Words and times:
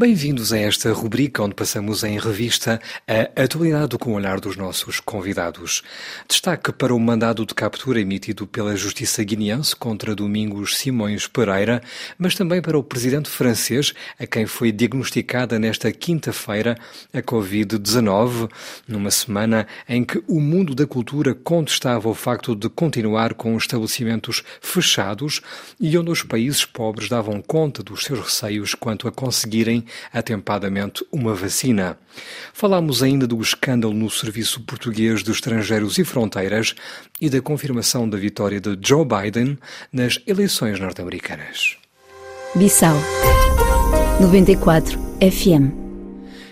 Bem-vindos 0.00 0.52
a 0.52 0.58
esta 0.60 0.92
rubrica 0.92 1.42
onde 1.42 1.56
passamos 1.56 2.04
em 2.04 2.20
revista 2.20 2.80
a 3.04 3.42
atualidade 3.42 3.98
com 3.98 4.12
o 4.12 4.14
olhar 4.14 4.38
dos 4.38 4.56
nossos 4.56 5.00
convidados. 5.00 5.82
Destaque 6.28 6.70
para 6.70 6.94
o 6.94 7.00
mandado 7.00 7.44
de 7.44 7.52
captura 7.52 8.00
emitido 8.00 8.46
pela 8.46 8.76
Justiça 8.76 9.24
Guineense 9.24 9.74
contra 9.74 10.14
Domingos 10.14 10.78
Simões 10.78 11.26
Pereira, 11.26 11.82
mas 12.16 12.36
também 12.36 12.62
para 12.62 12.78
o 12.78 12.82
presidente 12.84 13.28
francês, 13.28 13.92
a 14.20 14.24
quem 14.24 14.46
foi 14.46 14.70
diagnosticada 14.70 15.58
nesta 15.58 15.90
quinta-feira 15.90 16.78
a 17.12 17.20
Covid-19, 17.20 18.48
numa 18.86 19.10
semana 19.10 19.66
em 19.88 20.04
que 20.04 20.22
o 20.28 20.40
mundo 20.40 20.76
da 20.76 20.86
cultura 20.86 21.34
contestava 21.34 22.08
o 22.08 22.14
facto 22.14 22.54
de 22.54 22.68
continuar 22.68 23.34
com 23.34 23.56
estabelecimentos 23.56 24.44
fechados 24.60 25.40
e 25.80 25.98
onde 25.98 26.12
os 26.12 26.22
países 26.22 26.64
pobres 26.64 27.08
davam 27.08 27.42
conta 27.42 27.82
dos 27.82 28.04
seus 28.04 28.20
receios 28.20 28.76
quanto 28.76 29.08
a 29.08 29.10
conseguirem 29.10 29.87
atempadamente 30.12 31.04
uma 31.10 31.34
vacina. 31.34 31.98
Falámos 32.52 33.02
ainda 33.02 33.26
do 33.26 33.40
escândalo 33.40 33.94
no 33.94 34.10
Serviço 34.10 34.60
Português 34.62 35.22
de 35.22 35.30
Estrangeiros 35.30 35.98
e 35.98 36.04
Fronteiras 36.04 36.74
e 37.20 37.28
da 37.28 37.40
confirmação 37.40 38.08
da 38.08 38.18
vitória 38.18 38.60
de 38.60 38.76
Joe 38.80 39.04
Biden 39.04 39.58
nas 39.92 40.18
eleições 40.26 40.78
norte-americanas. 40.78 41.76
Bissau 42.54 42.96
94 44.20 44.98
FM 45.20 45.87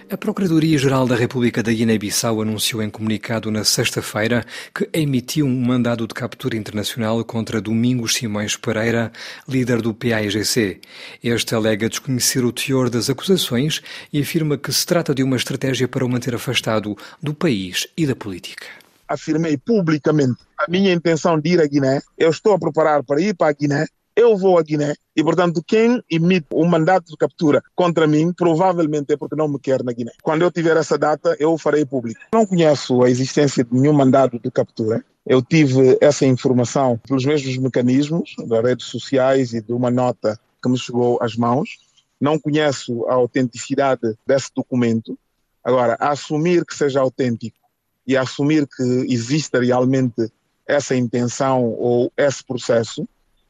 a 0.08 0.16
Procuradoria-Geral 0.16 1.06
da 1.06 1.16
República 1.16 1.62
da 1.62 1.72
Guiné-Bissau 1.72 2.40
anunciou 2.40 2.80
em 2.80 2.88
comunicado 2.88 3.50
na 3.50 3.64
sexta-feira 3.64 4.44
que 4.72 4.88
emitiu 4.92 5.46
um 5.46 5.60
mandado 5.60 6.06
de 6.06 6.14
captura 6.14 6.56
internacional 6.56 7.24
contra 7.24 7.60
Domingos 7.60 8.14
Simões 8.14 8.56
Pereira, 8.56 9.10
líder 9.48 9.82
do 9.82 9.92
PAIGC. 9.92 10.80
Este 11.22 11.54
alega 11.54 11.88
desconhecer 11.88 12.44
o 12.44 12.52
teor 12.52 12.88
das 12.88 13.10
acusações 13.10 13.82
e 14.12 14.20
afirma 14.20 14.56
que 14.56 14.72
se 14.72 14.86
trata 14.86 15.14
de 15.14 15.24
uma 15.24 15.36
estratégia 15.36 15.88
para 15.88 16.04
o 16.04 16.08
manter 16.08 16.34
afastado 16.34 16.96
do 17.20 17.34
país 17.34 17.88
e 17.96 18.06
da 18.06 18.14
política. 18.14 18.66
Afirmei 19.08 19.56
publicamente 19.56 20.38
a 20.58 20.70
minha 20.70 20.92
intenção 20.92 21.38
de 21.38 21.50
ir 21.50 21.60
à 21.60 21.66
Guiné. 21.66 22.00
Eu 22.16 22.30
estou 22.30 22.52
a 22.52 22.58
preparar 22.58 23.02
para 23.02 23.20
ir 23.20 23.34
para 23.34 23.50
a 23.50 23.52
Guiné 23.52 23.86
eu 24.16 24.36
vou 24.36 24.58
à 24.58 24.62
Guiné 24.62 24.94
e, 25.14 25.22
portanto, 25.22 25.62
quem 25.64 26.02
emite 26.10 26.46
um 26.52 26.64
mandato 26.64 27.10
de 27.10 27.16
captura 27.16 27.62
contra 27.74 28.06
mim 28.06 28.32
provavelmente 28.32 29.12
é 29.12 29.16
porque 29.16 29.36
não 29.36 29.46
me 29.46 29.58
quer 29.58 29.84
na 29.84 29.92
Guiné. 29.92 30.10
Quando 30.22 30.42
eu 30.42 30.50
tiver 30.50 30.76
essa 30.76 30.96
data, 30.96 31.36
eu 31.38 31.52
o 31.52 31.58
farei 31.58 31.84
público. 31.84 32.18
Não 32.32 32.46
conheço 32.46 33.02
a 33.02 33.10
existência 33.10 33.62
de 33.62 33.74
nenhum 33.74 33.92
mandado 33.92 34.40
de 34.40 34.50
captura. 34.50 35.04
Eu 35.26 35.42
tive 35.42 35.98
essa 36.00 36.24
informação 36.24 36.98
pelos 37.06 37.24
mesmos 37.24 37.58
mecanismos 37.58 38.34
das 38.46 38.64
redes 38.64 38.86
sociais 38.86 39.52
e 39.52 39.60
de 39.60 39.72
uma 39.72 39.90
nota 39.90 40.38
que 40.62 40.68
me 40.68 40.78
chegou 40.78 41.18
às 41.20 41.36
mãos. 41.36 41.78
Não 42.18 42.38
conheço 42.38 43.04
a 43.08 43.14
autenticidade 43.14 44.16
desse 44.26 44.50
documento. 44.54 45.18
Agora, 45.62 45.96
assumir 46.00 46.64
que 46.64 46.74
seja 46.74 47.00
autêntico 47.00 47.58
e 48.06 48.16
assumir 48.16 48.66
que 48.66 48.82
exista 49.12 49.60
realmente 49.60 50.30
essa 50.66 50.94
intenção 50.96 51.64
ou 51.64 52.10
esse 52.16 52.42
processo, 52.44 53.06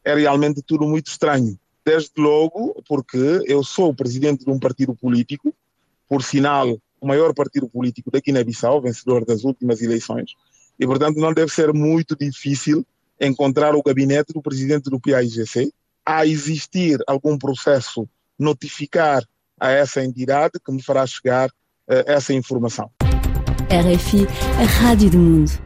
é 0.07 0.15
realmente 0.15 0.63
tudo 0.63 0.87
muito 0.87 1.09
estranho. 1.09 1.59
Desde 1.85 2.13
logo, 2.17 2.81
porque 2.89 3.43
eu 3.45 3.65
sou 3.65 3.91
o 3.91 3.95
presidente 3.95 4.45
de 4.45 4.51
um 4.51 4.59
partido 4.59 4.95
político, 4.95 5.53
por 6.09 6.23
sinal, 6.23 6.79
o 7.01 7.07
maior 7.07 7.35
partido 7.35 7.69
político 7.69 8.09
da 8.09 8.21
Guiné-Bissau, 8.21 8.81
vencedor 8.81 9.25
das 9.25 9.43
últimas 9.43 9.83
eleições, 9.83 10.31
e 10.79 10.87
portanto 10.87 11.17
não 11.17 11.35
deve 11.35 11.53
ser 11.53 11.73
muito 11.73 12.17
difícil 12.17 12.87
encontrar 13.21 13.75
o 13.75 13.83
gabinete 13.83 14.33
do 14.33 14.41
presidente 14.41 14.89
do 14.89 15.01
PAIGC, 15.01 15.73
a 16.05 16.25
existir 16.25 17.01
algum 17.07 17.37
processo, 17.37 18.09
notificar 18.39 19.25
a 19.59 19.71
essa 19.71 20.05
entidade 20.05 20.61
que 20.65 20.71
me 20.71 20.83
fará 20.83 21.05
chegar 21.05 21.49
uh, 21.49 22.05
essa 22.07 22.33
informação. 22.33 22.89
RFI, 23.69 24.27
a 24.61 24.65
Rádio 24.65 25.11
do 25.11 25.19
Mundo. 25.19 25.66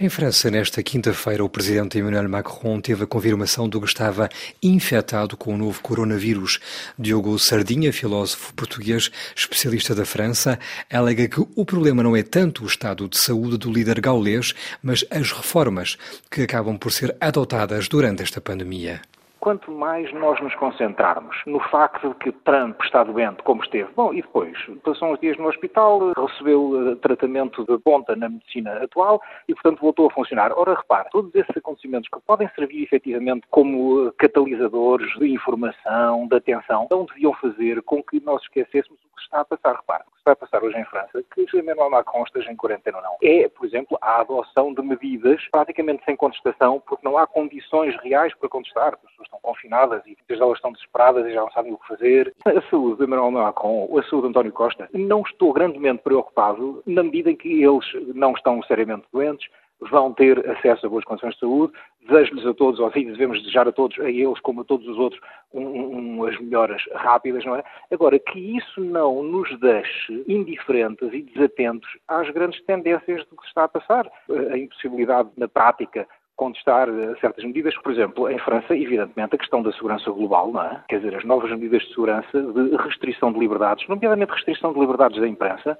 Em 0.00 0.08
França, 0.08 0.50
nesta 0.50 0.82
quinta-feira, 0.82 1.44
o 1.44 1.48
presidente 1.48 1.96
Emmanuel 1.96 2.28
Macron 2.28 2.80
teve 2.80 3.04
a 3.04 3.06
confirmação 3.06 3.68
do 3.68 3.80
que 3.80 3.86
estava 3.86 4.28
infectado 4.60 5.36
com 5.36 5.54
o 5.54 5.56
novo 5.56 5.80
coronavírus. 5.80 6.58
Diogo 6.98 7.38
Sardinha, 7.38 7.92
filósofo 7.92 8.52
português, 8.54 9.08
especialista 9.36 9.94
da 9.94 10.04
França, 10.04 10.58
alega 10.90 11.28
que 11.28 11.38
o 11.38 11.64
problema 11.64 12.02
não 12.02 12.16
é 12.16 12.24
tanto 12.24 12.64
o 12.64 12.66
estado 12.66 13.08
de 13.08 13.16
saúde 13.16 13.56
do 13.56 13.72
líder 13.72 14.00
gaulês, 14.00 14.52
mas 14.82 15.04
as 15.12 15.30
reformas 15.30 15.96
que 16.28 16.42
acabam 16.42 16.76
por 16.76 16.90
ser 16.90 17.16
adotadas 17.20 17.86
durante 17.86 18.20
esta 18.20 18.40
pandemia 18.40 19.00
quanto 19.44 19.70
mais 19.70 20.10
nós 20.14 20.40
nos 20.40 20.54
concentrarmos 20.54 21.36
no 21.44 21.60
facto 21.60 22.08
de 22.08 22.14
que 22.14 22.32
Trump 22.32 22.80
está 22.82 23.04
doente 23.04 23.42
como 23.42 23.62
esteve, 23.62 23.90
bom, 23.94 24.10
e 24.14 24.22
depois 24.22 24.56
passou 24.82 25.12
uns 25.12 25.20
dias 25.20 25.36
no 25.36 25.48
hospital, 25.48 26.14
recebeu 26.16 26.92
eh, 26.92 26.94
tratamento 26.94 27.62
de 27.66 27.78
ponta 27.80 28.16
na 28.16 28.30
medicina 28.30 28.82
atual 28.82 29.20
e, 29.46 29.52
portanto, 29.52 29.82
voltou 29.82 30.06
a 30.06 30.10
funcionar. 30.10 30.50
Ora, 30.56 30.74
repare, 30.74 31.10
todos 31.10 31.34
esses 31.34 31.54
acontecimentos 31.54 32.08
que 32.08 32.18
podem 32.26 32.48
servir 32.56 32.84
efetivamente 32.84 33.46
como 33.50 34.08
eh, 34.08 34.12
catalisadores 34.16 35.12
de 35.18 35.34
informação, 35.34 36.26
de 36.26 36.36
atenção, 36.36 36.88
não 36.90 37.04
deviam 37.04 37.34
fazer 37.34 37.82
com 37.82 38.02
que 38.02 38.24
nós 38.24 38.40
esquecêssemos 38.44 38.98
o 38.98 39.13
que 39.14 39.22
está 39.22 39.40
a 39.40 39.44
passar. 39.44 39.76
Repare, 39.76 40.02
o 40.06 40.10
que 40.10 40.18
está 40.18 40.32
a 40.32 40.36
passar 40.36 40.62
hoje 40.62 40.78
em 40.78 40.84
França, 40.84 41.22
que 41.34 41.46
Emmanuel 41.56 41.90
Macron 41.90 42.24
esteja 42.24 42.50
em 42.50 42.56
quarentena 42.56 42.98
ou 42.98 43.02
não, 43.02 43.16
é, 43.22 43.48
por 43.48 43.66
exemplo, 43.66 43.98
a 44.00 44.20
adoção 44.20 44.72
de 44.72 44.82
medidas 44.82 45.40
praticamente 45.50 46.04
sem 46.04 46.16
contestação, 46.16 46.80
porque 46.86 47.06
não 47.06 47.18
há 47.18 47.26
condições 47.26 47.96
reais 48.02 48.34
para 48.34 48.48
contestar. 48.48 48.94
As 48.94 49.10
pessoas 49.10 49.26
estão 49.26 49.40
confinadas 49.40 50.02
e 50.06 50.10
muitas 50.10 50.38
delas 50.38 50.56
estão 50.56 50.72
desesperadas 50.72 51.26
e 51.26 51.32
já 51.32 51.40
não 51.40 51.50
sabem 51.50 51.72
o 51.72 51.78
que 51.78 51.88
fazer. 51.88 52.34
A 52.44 52.70
saúde 52.70 52.98
de 52.98 53.04
Emmanuel 53.04 53.30
Macron, 53.30 53.88
a 53.98 54.02
saúde 54.04 54.22
de 54.22 54.28
António 54.28 54.52
Costa, 54.52 54.88
não 54.92 55.22
estou 55.22 55.52
grandemente 55.52 56.02
preocupado 56.02 56.82
na 56.86 57.02
medida 57.02 57.30
em 57.30 57.36
que 57.36 57.62
eles 57.62 57.84
não 58.14 58.32
estão 58.32 58.62
seriamente 58.62 59.06
doentes, 59.12 59.48
vão 59.80 60.12
ter 60.12 60.38
acesso 60.50 60.86
a 60.86 60.88
boas 60.88 61.04
condições 61.04 61.34
de 61.34 61.40
saúde. 61.40 61.72
Desejo-lhes 62.06 62.46
a 62.46 62.54
todos, 62.54 62.80
ou 62.80 62.86
assim, 62.86 63.06
devemos 63.06 63.38
desejar 63.40 63.66
a 63.66 63.72
todos, 63.72 63.98
a 64.00 64.10
eles 64.10 64.38
como 64.40 64.60
a 64.60 64.64
todos 64.64 64.86
os 64.86 64.98
outros, 64.98 65.20
um, 65.52 65.62
um, 65.62 66.24
as 66.24 66.38
melhoras 66.38 66.82
rápidas, 66.94 67.44
não 67.44 67.56
é? 67.56 67.64
Agora, 67.90 68.18
que 68.18 68.38
isso 68.38 68.80
não 68.80 69.22
nos 69.22 69.58
deixe 69.60 70.24
indiferentes 70.28 71.12
e 71.12 71.22
desatentos 71.22 71.88
às 72.08 72.28
grandes 72.30 72.62
tendências 72.64 73.24
do 73.26 73.36
que 73.36 73.42
se 73.42 73.48
está 73.48 73.64
a 73.64 73.68
passar. 73.68 74.10
A 74.50 74.58
impossibilidade, 74.58 75.30
na 75.36 75.48
prática, 75.48 76.06
contestar 76.36 76.88
eh, 76.88 77.14
certas 77.20 77.44
medidas. 77.44 77.74
Por 77.78 77.92
exemplo, 77.92 78.28
em 78.30 78.38
França, 78.38 78.74
evidentemente, 78.74 79.34
a 79.34 79.38
questão 79.38 79.62
da 79.62 79.72
segurança 79.72 80.10
global, 80.10 80.52
não 80.52 80.62
é? 80.62 80.82
Quer 80.88 81.00
dizer, 81.00 81.16
as 81.16 81.24
novas 81.24 81.50
medidas 81.50 81.82
de 81.82 81.88
segurança 81.88 82.42
de 82.42 82.76
restrição 82.76 83.32
de 83.32 83.38
liberdades, 83.38 83.86
nomeadamente 83.88 84.32
restrição 84.32 84.72
de 84.72 84.80
liberdades 84.80 85.20
da 85.20 85.28
imprensa. 85.28 85.78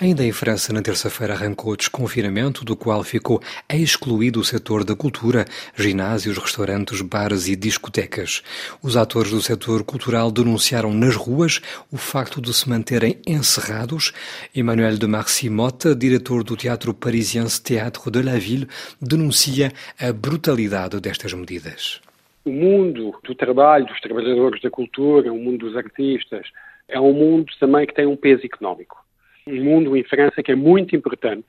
Ainda 0.00 0.24
em 0.24 0.32
França, 0.32 0.72
na 0.72 0.82
terça-feira, 0.82 1.34
arrancou 1.34 1.72
o 1.72 1.76
desconfinamento, 1.76 2.64
do 2.64 2.76
qual 2.76 3.02
ficou 3.02 3.40
excluído 3.68 4.40
o 4.40 4.44
setor 4.44 4.84
da 4.84 4.94
cultura, 4.94 5.44
ginásios, 5.74 6.38
restaurantes, 6.38 7.00
bares 7.00 7.48
e 7.48 7.56
discotecas. 7.56 8.42
Os 8.82 8.96
atores 8.96 9.30
do 9.30 9.42
setor 9.42 9.82
cultural 9.82 10.30
denunciaram 10.30 10.92
nas 10.92 11.16
ruas 11.16 11.60
o 11.90 11.96
facto 11.96 12.40
de 12.40 12.52
se 12.52 12.68
manterem 12.68 13.20
encerrados. 13.26 14.12
Emmanuel 14.54 14.96
de 14.96 15.06
Marcy 15.06 15.50
Mota, 15.50 15.94
diretor 15.94 16.44
do 16.44 16.56
Teatro 16.56 16.94
Parisiense 16.94 17.60
Théâtre 17.60 18.10
de 18.10 18.22
la 18.22 18.38
Ville, 18.38 18.68
denuncia 19.00 19.72
a 20.00 20.12
brutalidade 20.12 21.00
destas 21.00 21.32
medidas? 21.32 22.00
O 22.44 22.50
mundo 22.50 23.18
do 23.22 23.34
trabalho, 23.34 23.86
dos 23.86 24.00
trabalhadores 24.00 24.60
da 24.60 24.70
cultura, 24.70 25.32
o 25.32 25.38
mundo 25.38 25.66
dos 25.66 25.76
artistas, 25.76 26.46
é 26.88 27.00
um 27.00 27.12
mundo 27.12 27.52
também 27.58 27.86
que 27.86 27.94
tem 27.94 28.06
um 28.06 28.16
peso 28.16 28.44
económico. 28.44 29.02
Um 29.46 29.62
mundo 29.62 29.96
em 29.96 30.02
França 30.04 30.42
que 30.42 30.52
é 30.52 30.54
muito 30.56 30.96
importante, 30.96 31.46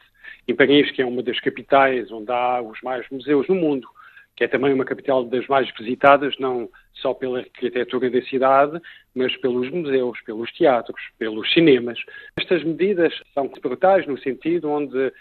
em 0.48 0.56
Paris, 0.56 0.92
que 0.92 1.02
é 1.02 1.06
uma 1.06 1.24
das 1.24 1.40
capitais 1.40 2.12
onde 2.12 2.32
há 2.32 2.62
os 2.62 2.80
mais 2.82 3.06
museus 3.10 3.48
no 3.48 3.56
mundo, 3.56 3.88
que 4.36 4.44
é 4.44 4.48
também 4.48 4.74
uma 4.74 4.86
capital 4.86 5.24
das 5.24 5.48
mais 5.48 5.70
visitadas, 5.78 6.36
não 6.40 6.70
só 6.94 7.14
pela 7.14 7.40
arquitetura 7.40 8.10
da 8.10 8.22
cidade, 8.22 8.80
mas 9.16 9.36
pelos 9.38 9.70
museus, 9.72 10.20
pelos 10.22 10.52
teatros, 10.52 11.02
pelos 11.18 11.52
cinemas. 11.52 12.00
Estas 12.38 12.64
medidas 12.64 13.14
são 13.34 13.48
brutais 13.48 14.06
no 14.06 14.18
sentido 14.20 14.70
onde 14.70 15.12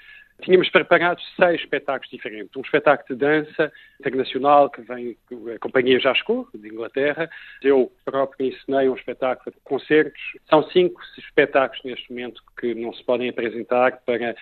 Tínhamos 0.43 0.69
preparado 0.69 1.21
seis 1.37 1.61
espetáculos 1.61 2.11
diferentes. 2.11 2.55
Um 2.57 2.61
espetáculo 2.61 3.07
de 3.09 3.25
dança 3.25 3.73
internacional 4.01 4.69
que 4.69 4.83
vem 4.83 5.17
a 5.55 5.59
Companhia 5.59 5.99
Jasco, 6.01 6.49
de 6.55 6.69
Inglaterra. 6.69 7.31
Eu 7.63 7.91
próprio 8.05 8.49
ensinei 8.49 8.89
um 8.89 8.95
espetáculo 8.95 9.55
de 9.55 9.61
concertos. 9.63 10.21
São 10.51 10.63
cinco 10.71 11.01
espetáculos 11.17 11.83
neste 11.85 12.11
momento 12.11 12.43
que 12.65 12.75
não 12.75 12.95
se 12.95 13.05
podem 13.05 13.29
apresentar 13.29 14.01
para 14.07 14.35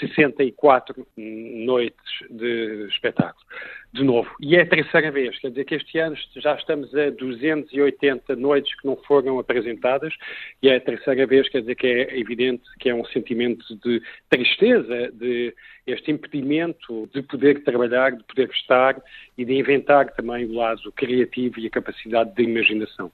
64 0.00 1.06
noites 1.16 2.10
de 2.28 2.86
espetáculo. 2.88 3.46
De 3.92 4.02
novo. 4.02 4.28
E 4.40 4.56
é 4.56 4.62
a 4.62 4.66
terceira 4.66 5.10
vez. 5.10 5.38
Quer 5.38 5.50
dizer 5.50 5.64
que 5.64 5.74
este 5.76 5.98
ano 5.98 6.16
já 6.36 6.54
estamos 6.54 6.92
a 6.94 7.10
280 7.10 8.34
noites 8.36 8.74
que 8.80 8.86
não 8.86 8.96
foram 8.96 9.38
apresentadas 9.38 10.14
e 10.62 10.68
é 10.68 10.76
a 10.76 10.80
terceira 10.80 11.26
vez. 11.26 11.48
Quer 11.48 11.60
dizer 11.60 11.74
que 11.76 11.86
é 11.86 12.18
evidente 12.18 12.62
que 12.78 12.88
é 12.88 12.94
um 12.94 13.04
sentimento 13.06 13.64
de 13.84 14.02
tristeza, 14.28 15.10
de 15.12 15.54
este 15.86 16.10
impedimento 16.10 17.08
de 17.12 17.22
poder 17.22 17.62
trabalhar, 17.62 18.12
de 18.12 18.24
poder 18.24 18.48
estar 18.50 19.00
e 19.36 19.44
de 19.44 19.54
inventar 19.54 20.12
também 20.12 20.44
o 20.44 20.54
lado 20.54 20.92
criativo 20.92 21.58
e 21.58 21.66
a 21.66 21.70
capacidade 21.70 22.34
de 22.34 22.42
imaginação. 22.42 23.10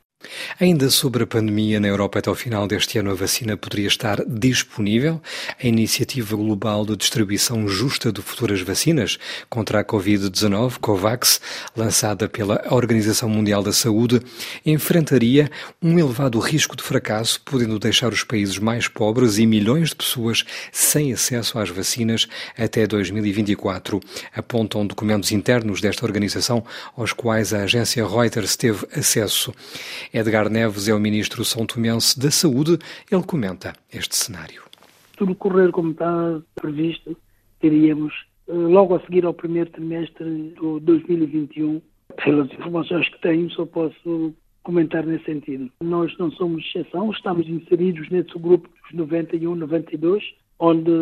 Ainda 0.60 0.90
sobre 0.90 1.24
a 1.24 1.26
pandemia 1.26 1.80
na 1.80 1.88
Europa 1.88 2.18
até 2.18 2.30
o 2.30 2.34
final 2.34 2.66
deste 2.66 2.98
ano, 2.98 3.10
a 3.10 3.14
vacina 3.14 3.56
poderia 3.56 3.88
estar 3.88 4.24
disponível. 4.26 5.20
A 5.62 5.66
iniciativa 5.66 6.36
global 6.36 6.84
de 6.84 6.96
distribuição 6.96 7.68
justa 7.68 8.12
de 8.12 8.20
futuras 8.22 8.60
vacinas 8.60 9.18
contra 9.48 9.80
a 9.80 9.84
Covid-19, 9.84 10.78
COVAX, 10.80 11.40
lançada 11.76 12.28
pela 12.28 12.62
Organização 12.70 13.28
Mundial 13.28 13.62
da 13.62 13.72
Saúde, 13.72 14.20
enfrentaria 14.64 15.50
um 15.82 15.98
elevado 15.98 16.38
risco 16.38 16.76
de 16.76 16.82
fracasso, 16.82 17.40
podendo 17.44 17.78
deixar 17.78 18.12
os 18.12 18.24
países 18.24 18.58
mais 18.58 18.88
pobres 18.88 19.38
e 19.38 19.46
milhões 19.46 19.90
de 19.90 19.96
pessoas 19.96 20.44
sem 20.72 21.12
acesso 21.12 21.58
às 21.58 21.68
vacinas 21.70 22.26
até 22.56 22.86
2024, 22.86 24.00
apontam 24.34 24.86
documentos 24.86 25.32
internos 25.32 25.80
desta 25.80 26.04
organização 26.04 26.64
aos 26.96 27.12
quais 27.12 27.52
a 27.52 27.62
agência 27.62 28.06
Reuters 28.06 28.56
teve 28.56 28.86
acesso. 28.94 29.52
Edgar 30.16 30.48
Neves 30.48 30.88
é 30.88 30.94
o 30.94 30.98
ministro 30.98 31.44
são 31.44 31.66
tomense 31.66 32.18
da 32.18 32.30
Saúde. 32.30 32.78
Ele 33.12 33.22
comenta 33.22 33.74
este 33.92 34.16
cenário. 34.16 34.62
Tudo 35.14 35.34
correr 35.34 35.70
como 35.72 35.90
está 35.90 36.40
previsto, 36.54 37.14
teríamos 37.60 38.14
eh, 38.48 38.52
logo 38.54 38.94
a 38.94 39.00
seguir 39.00 39.26
ao 39.26 39.34
primeiro 39.34 39.68
trimestre 39.68 40.54
do 40.58 40.80
2021. 40.80 41.82
Pelas 42.24 42.50
informações 42.50 43.06
que 43.10 43.20
tenho, 43.20 43.50
só 43.50 43.66
posso 43.66 44.34
comentar 44.62 45.04
nesse 45.04 45.26
sentido. 45.26 45.70
Nós 45.82 46.16
não 46.16 46.30
somos 46.30 46.64
exceção, 46.64 47.10
estamos 47.10 47.46
inseridos 47.46 48.08
nesse 48.08 48.38
grupo 48.38 48.70
dos 48.90 48.98
91-92, 48.98 50.22
onde 50.58 50.92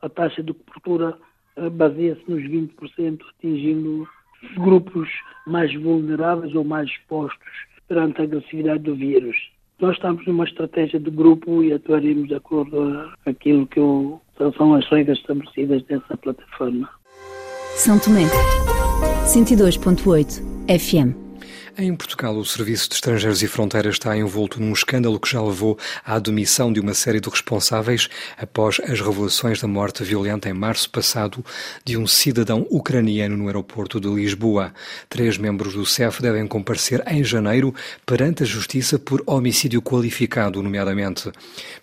a 0.00 0.08
taxa 0.08 0.42
de 0.42 0.54
cobertura 0.54 1.18
eh, 1.54 1.68
baseia-se 1.68 2.22
nos 2.26 2.42
20%, 2.44 3.20
atingindo 3.36 4.08
grupos 4.54 5.10
mais 5.46 5.74
vulneráveis 5.74 6.54
ou 6.54 6.64
mais 6.64 6.88
expostos 6.88 7.68
perante 7.88 8.20
a 8.20 8.24
agressividade 8.24 8.82
do 8.84 8.94
vírus. 8.94 9.36
Nós 9.80 9.94
estamos 9.94 10.26
numa 10.26 10.44
estratégia 10.44 10.98
de 10.98 11.10
grupo 11.10 11.62
e 11.62 11.72
atuaremos 11.72 12.28
de 12.28 12.34
acordo 12.34 13.12
com 13.24 13.30
aquilo 13.30 13.66
que 13.66 13.80
são 14.56 14.74
as 14.74 14.86
regras 14.88 15.18
estabelecidas 15.18 15.82
dessa 15.84 16.16
plataforma. 16.16 16.88
São 17.76 17.98
Tomé, 17.98 18.24
102.8 19.24 20.42
FM. 20.78 21.27
Em 21.80 21.94
Portugal, 21.94 22.36
o 22.36 22.44
Serviço 22.44 22.88
de 22.88 22.96
Estrangeiros 22.96 23.40
e 23.40 23.46
Fronteiras 23.46 23.94
está 23.94 24.16
envolto 24.16 24.60
num 24.60 24.72
escândalo 24.72 25.20
que 25.20 25.30
já 25.30 25.40
levou 25.40 25.78
à 26.04 26.18
demissão 26.18 26.72
de 26.72 26.80
uma 26.80 26.92
série 26.92 27.20
de 27.20 27.30
responsáveis 27.30 28.08
após 28.36 28.80
as 28.80 29.00
revelações 29.00 29.60
da 29.60 29.68
morte 29.68 30.02
violenta 30.02 30.48
em 30.48 30.52
março 30.52 30.90
passado 30.90 31.44
de 31.84 31.96
um 31.96 32.04
cidadão 32.04 32.66
ucraniano 32.68 33.36
no 33.36 33.46
aeroporto 33.46 34.00
de 34.00 34.08
Lisboa. 34.08 34.74
Três 35.08 35.38
membros 35.38 35.74
do 35.74 35.86
CEF 35.86 36.20
devem 36.20 36.48
comparecer 36.48 37.00
em 37.06 37.22
janeiro 37.22 37.72
perante 38.04 38.42
a 38.42 38.46
Justiça 38.46 38.98
por 38.98 39.22
homicídio 39.24 39.80
qualificado, 39.80 40.60
nomeadamente. 40.60 41.30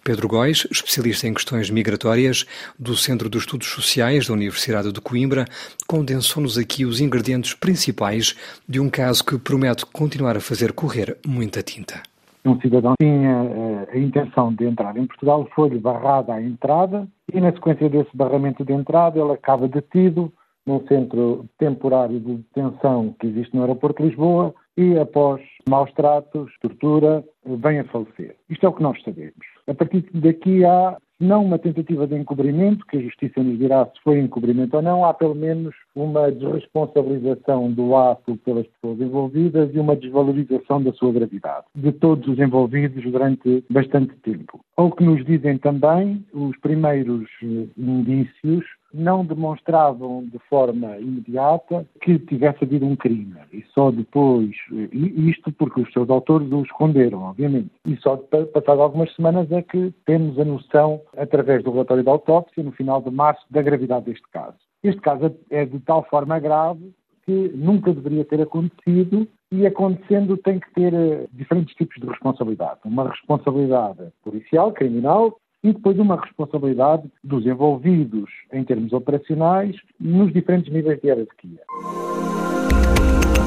Pedro 0.04 0.28
Góis, 0.28 0.68
especialista 0.70 1.26
em 1.26 1.34
questões 1.34 1.70
migratórias 1.70 2.46
do 2.78 2.98
Centro 2.98 3.30
de 3.30 3.38
Estudos 3.38 3.70
Sociais 3.70 4.28
da 4.28 4.34
Universidade 4.34 4.92
de 4.92 5.00
Coimbra, 5.00 5.46
condensou-nos 5.88 6.58
aqui 6.58 6.84
os 6.84 7.00
ingredientes 7.00 7.54
principais 7.54 8.36
de 8.68 8.78
um 8.78 8.90
caso 8.90 9.24
que 9.24 9.38
promete 9.38 9.85
continuar 9.94 10.38
a 10.38 10.42
fazer 10.42 10.74
correr 10.74 11.18
muita 11.26 11.62
tinta. 11.62 12.02
Um 12.46 12.60
cidadão 12.62 12.94
tinha 13.02 13.42
uh, 13.42 13.88
a 13.92 13.98
intenção 13.98 14.54
de 14.54 14.66
entrar 14.66 14.96
em 14.98 15.08
Portugal, 15.08 15.48
foi-lhe 15.56 15.80
barrada 15.80 16.34
a 16.34 16.42
entrada 16.42 17.08
e, 17.34 17.42
na 17.42 17.52
sequência 17.52 17.90
desse 17.90 18.16
barramento 18.16 18.64
de 18.64 18.72
entrada, 18.72 19.20
ele 19.20 19.32
acaba 19.32 19.68
detido 19.68 20.32
num 20.66 20.86
centro 20.88 21.46
temporário 21.58 22.20
de 22.20 22.36
detenção 22.36 23.16
que 23.20 23.28
existe 23.28 23.56
no 23.56 23.62
aeroporto 23.62 24.02
de 24.02 24.10
Lisboa 24.10 24.54
e, 24.78 24.98
após 24.98 25.42
maus 25.68 25.92
tratos, 25.94 26.52
tortura, 26.62 27.24
vem 27.46 27.80
a 27.80 27.84
falecer. 27.86 28.36
Isto 28.50 28.66
é 28.66 28.70
o 28.70 28.74
que 28.74 28.84
nós 28.84 29.02
sabemos. 29.04 29.34
A 29.68 29.74
partir 29.74 30.06
daqui 30.14 30.64
há 30.66 30.98
não 31.20 31.46
uma 31.46 31.58
tentativa 31.58 32.06
de 32.08 32.16
encobrimento, 32.16 32.86
que 32.86 32.98
a 32.98 33.02
Justiça 33.02 33.42
nos 33.42 33.58
dirá 33.58 33.86
se 33.86 34.02
foi 34.04 34.20
encobrimento 34.20 34.76
ou 34.76 34.82
não, 34.82 35.06
há 35.06 35.14
pelo 35.14 35.36
menos 35.36 35.74
uma 35.96 36.32
desresponsabilização 36.32 37.72
do 37.72 37.96
ato 37.96 38.38
pelas 38.38 38.68
pessoas 38.68 39.00
envolvidas 39.00 39.70
e 39.74 39.80
uma 39.80 39.96
desvalorização 39.96 40.82
da 40.82 40.92
sua 40.94 41.12
gravidade, 41.14 41.66
de 41.74 41.92
todos 41.92 42.28
os 42.28 42.40
envolvidos 42.40 43.04
durante 43.04 43.64
bastante 43.70 44.14
tempo. 44.18 44.60
Ao 44.76 44.92
que 44.92 45.04
nos 45.04 45.24
dizem 45.26 45.58
também, 45.58 46.26
os 46.34 46.58
primeiros 46.60 47.28
eh, 47.44 47.68
indícios 47.78 48.66
não 48.96 49.26
demonstravam 49.26 50.24
de 50.26 50.40
forma 50.50 50.98
imediata 50.98 51.86
que 52.02 52.18
tivesse 52.20 52.64
havido 52.64 52.86
um 52.86 52.96
crime. 52.96 53.36
E 53.52 53.64
só 53.74 53.92
depois, 53.92 54.52
isto 54.92 55.52
porque 55.52 55.82
os 55.82 55.92
seus 55.92 56.10
autores 56.10 56.52
o 56.52 56.62
esconderam, 56.64 57.24
obviamente. 57.24 57.72
E 57.86 57.98
só 57.98 58.18
passado 58.18 58.82
algumas 58.82 59.14
semanas 59.16 59.52
é 59.52 59.62
que 59.62 59.94
temos 60.06 60.40
a 60.40 60.46
noção, 60.46 61.02
através 61.18 61.64
do 61.64 61.72
relatório 61.72 62.04
da 62.04 62.12
autópsia, 62.12 62.64
no 62.64 62.72
final 62.72 63.02
de 63.02 63.12
março, 63.12 63.46
da 63.50 63.62
gravidade 63.62 64.06
deste 64.06 64.28
caso. 64.30 64.58
Este 64.84 65.02
caso 65.02 65.36
é 65.50 65.66
de 65.66 65.80
tal 65.80 66.04
forma 66.04 66.40
grave 66.40 66.94
que 67.26 67.52
nunca 67.56 67.92
deveria 67.92 68.24
ter 68.24 68.40
acontecido 68.40 69.28
e 69.52 69.66
acontecendo 69.66 70.38
tem 70.38 70.60
que 70.60 70.72
ter 70.74 70.94
eh, 70.94 71.28
diferentes 71.34 71.74
tipos 71.76 72.00
de 72.00 72.08
responsabilidade. 72.08 72.80
Uma 72.86 73.10
responsabilidade 73.10 74.12
policial, 74.24 74.72
criminal, 74.72 75.36
e 75.66 75.74
depois 75.74 75.98
uma 75.98 76.22
responsabilidade 76.22 77.10
dos 77.24 77.44
envolvidos 77.46 78.30
em 78.54 78.64
termos 78.64 78.94
operacionais 78.94 79.76
nos 80.00 80.32
diferentes 80.32 80.72
níveis 80.72 81.02
de 81.02 81.08
hierarquia. 81.08 81.62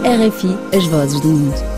RFI, 0.05 0.76
as 0.76 0.87
vozes 0.87 1.20
do 1.20 1.29
mundo. 1.29 1.77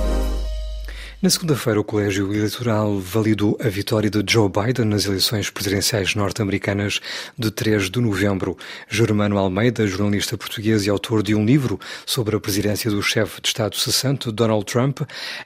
Na 1.22 1.28
segunda-feira, 1.28 1.78
o 1.78 1.84
Colégio 1.84 2.32
Eleitoral 2.32 2.98
validou 2.98 3.54
a 3.62 3.68
vitória 3.68 4.08
de 4.08 4.24
Joe 4.26 4.48
Biden 4.48 4.86
nas 4.86 5.04
eleições 5.04 5.50
presidenciais 5.50 6.14
norte-americanas 6.14 6.98
de 7.38 7.50
3 7.50 7.90
de 7.90 8.00
novembro. 8.00 8.56
Germano 8.88 9.36
Almeida, 9.36 9.86
jornalista 9.86 10.38
português 10.38 10.86
e 10.86 10.88
autor 10.88 11.22
de 11.22 11.34
um 11.34 11.44
livro 11.44 11.78
sobre 12.06 12.36
a 12.36 12.40
presidência 12.40 12.90
do 12.90 13.02
chefe 13.02 13.38
de 13.42 13.48
Estado 13.48 13.76
cessante, 13.76 14.32
Donald 14.32 14.64
Trump, 14.64 15.02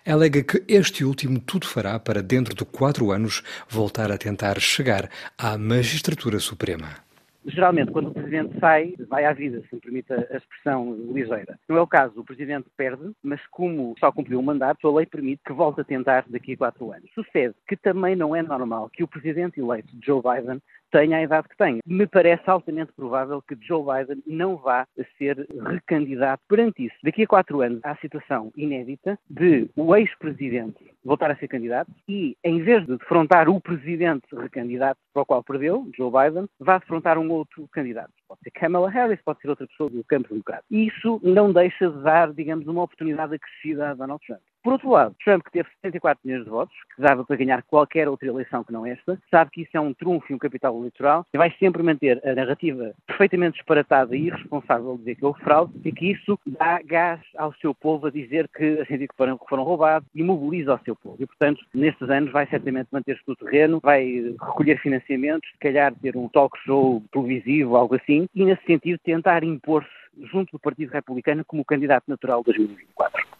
alega 0.06 0.44
que 0.44 0.62
este 0.68 1.04
último 1.04 1.40
tudo 1.40 1.66
fará 1.66 1.98
para, 1.98 2.22
dentro 2.22 2.54
de 2.54 2.64
quatro 2.64 3.10
anos, 3.10 3.42
voltar 3.68 4.12
a 4.12 4.16
tentar 4.16 4.60
chegar 4.60 5.10
à 5.36 5.58
magistratura 5.58 6.38
suprema 6.38 7.03
geralmente, 7.46 7.92
quando 7.92 8.08
o 8.08 8.14
Presidente 8.14 8.58
sai, 8.58 8.94
vai 9.08 9.24
à 9.24 9.32
vida, 9.32 9.62
se 9.68 9.74
me 9.74 9.80
permite 9.80 10.12
a 10.12 10.36
expressão 10.36 10.94
ligeira. 11.12 11.58
Não 11.68 11.76
é 11.76 11.80
o 11.80 11.86
caso, 11.86 12.20
o 12.20 12.24
Presidente 12.24 12.68
perde, 12.76 13.12
mas 13.22 13.40
como 13.48 13.94
só 13.98 14.10
cumpriu 14.10 14.40
o 14.40 14.42
mandato, 14.42 14.88
a 14.88 14.94
lei 14.94 15.06
permite 15.06 15.42
que 15.44 15.52
volte 15.52 15.80
a 15.80 15.84
tentar 15.84 16.24
daqui 16.28 16.52
a 16.52 16.56
quatro 16.56 16.92
anos. 16.92 17.10
Sucede 17.14 17.54
que 17.68 17.76
também 17.76 18.16
não 18.16 18.34
é 18.34 18.42
normal 18.42 18.90
que 18.90 19.02
o 19.02 19.08
Presidente 19.08 19.60
eleito, 19.60 19.88
Joe 20.02 20.22
Biden, 20.22 20.60
tenha 20.94 21.16
a 21.16 21.22
idade 21.22 21.48
que 21.48 21.56
tem. 21.56 21.80
Me 21.84 22.06
parece 22.06 22.48
altamente 22.48 22.92
provável 22.92 23.42
que 23.42 23.58
Joe 23.60 23.82
Biden 23.82 24.22
não 24.24 24.56
vá 24.56 24.86
ser 25.18 25.44
recandidato 25.66 26.40
perante 26.48 26.86
isso. 26.86 26.94
Daqui 27.02 27.24
a 27.24 27.26
quatro 27.26 27.62
anos 27.62 27.80
há 27.82 27.90
a 27.90 27.96
situação 27.96 28.52
inédita 28.56 29.18
de 29.28 29.68
o 29.74 29.96
ex-presidente 29.96 30.78
voltar 31.04 31.32
a 31.32 31.36
ser 31.36 31.48
candidato 31.48 31.90
e, 32.08 32.36
em 32.44 32.62
vez 32.62 32.86
de 32.86 32.96
defrontar 32.96 33.48
o 33.48 33.60
presidente 33.60 34.24
recandidato 34.32 35.00
para 35.12 35.22
o 35.22 35.26
qual 35.26 35.42
perdeu, 35.42 35.90
Joe 35.96 36.12
Biden, 36.12 36.48
vá 36.60 36.78
defrontar 36.78 37.18
um 37.18 37.28
outro 37.28 37.66
candidato. 37.72 38.12
Pode 38.28 38.42
ser 38.42 38.52
Kamala 38.52 38.88
Harris, 38.88 39.20
pode 39.24 39.40
ser 39.40 39.48
outra 39.48 39.66
pessoa 39.66 39.90
do 39.90 40.04
campo 40.04 40.28
democrático. 40.28 40.66
E 40.70 40.86
isso 40.86 41.20
não 41.24 41.52
deixa 41.52 41.90
de 41.90 42.02
dar, 42.04 42.32
digamos, 42.32 42.68
uma 42.68 42.84
oportunidade 42.84 43.34
acrescida 43.34 43.90
a 43.90 43.94
Donald 43.94 44.24
Trump. 44.24 44.40
Por 44.64 44.72
outro 44.72 44.88
lado, 44.88 45.14
Trump, 45.22 45.44
que 45.44 45.50
teve 45.50 45.68
74 45.82 46.20
milhões 46.24 46.44
de 46.44 46.50
votos, 46.50 46.74
que 46.96 47.02
dava 47.02 47.22
para 47.22 47.36
ganhar 47.36 47.62
qualquer 47.64 48.08
outra 48.08 48.26
eleição 48.26 48.64
que 48.64 48.72
não 48.72 48.86
esta, 48.86 49.20
sabe 49.30 49.50
que 49.50 49.60
isso 49.60 49.76
é 49.76 49.80
um 49.80 49.92
trunfo 49.92 50.32
e 50.32 50.34
um 50.34 50.38
capital 50.38 50.74
eleitoral 50.78 51.26
e 51.34 51.36
vai 51.36 51.54
sempre 51.58 51.82
manter 51.82 52.18
a 52.26 52.34
narrativa 52.34 52.94
perfeitamente 53.06 53.58
disparatada 53.58 54.16
e 54.16 54.28
irresponsável 54.28 54.92
de 54.92 55.00
dizer 55.00 55.16
que 55.16 55.26
houve 55.26 55.42
fraude 55.42 55.74
e 55.84 55.92
que 55.92 56.12
isso 56.12 56.40
dá 56.46 56.80
gás 56.82 57.20
ao 57.36 57.52
seu 57.56 57.74
povo 57.74 58.06
a 58.06 58.10
dizer 58.10 58.48
que, 58.48 58.80
a 58.80 58.86
que 58.86 59.06
foram, 59.14 59.38
foram 59.46 59.64
roubados 59.64 60.08
e 60.14 60.22
mobiliza 60.22 60.76
o 60.76 60.80
seu 60.82 60.96
povo. 60.96 61.16
E, 61.20 61.26
portanto, 61.26 61.62
nestes 61.74 62.08
anos 62.08 62.32
vai 62.32 62.46
certamente 62.46 62.88
manter-se 62.90 63.22
no 63.28 63.36
terreno, 63.36 63.80
vai 63.82 64.34
recolher 64.40 64.80
financiamentos, 64.80 65.46
se 65.50 65.58
calhar 65.58 65.94
ter 66.00 66.16
um 66.16 66.26
talk 66.26 66.58
show 66.64 67.02
televisivo, 67.12 67.76
algo 67.76 67.96
assim, 67.96 68.26
e, 68.34 68.42
nesse 68.46 68.64
sentido, 68.64 68.98
tentar 69.04 69.44
impor-se 69.44 69.90
junto 70.32 70.52
do 70.52 70.58
Partido 70.58 70.90
Republicano 70.90 71.44
como 71.44 71.62
candidato 71.66 72.04
natural 72.08 72.40
de 72.40 72.54
2024. 72.54 73.33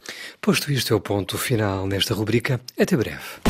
Posto 0.45 0.71
isto 0.71 0.93
é 0.93 0.97
o 0.97 1.01
ponto 1.01 1.39
final 1.39 1.87
nesta 1.87 2.13
rubrica. 2.13 2.61
Até 2.79 2.95
breve. 2.99 3.41